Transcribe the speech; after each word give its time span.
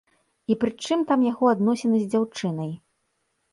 І 0.53 0.55
прычым 0.63 1.03
там 1.11 1.27
яго 1.31 1.51
адносіны 1.53 2.01
з 2.01 2.09
дзяўчынай? 2.17 2.75